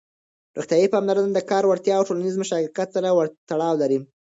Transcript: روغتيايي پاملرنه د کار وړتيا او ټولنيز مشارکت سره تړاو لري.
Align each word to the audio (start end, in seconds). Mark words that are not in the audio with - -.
روغتيايي 0.57 0.87
پاملرنه 0.93 1.31
د 1.33 1.39
کار 1.51 1.63
وړتيا 1.65 1.93
او 1.97 2.07
ټولنيز 2.09 2.35
مشارکت 2.41 2.87
سره 2.95 3.07
تړاو 3.49 3.75
لري. 3.81 3.99